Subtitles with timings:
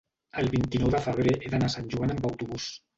[0.43, 2.73] El vint-i-nou de febrer he d'anar a Sant Joan amb autobús.